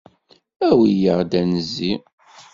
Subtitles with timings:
[0.67, 1.93] Awi-yaɣ ad d-nezzi.